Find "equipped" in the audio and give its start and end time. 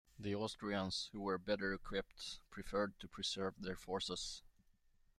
1.75-2.39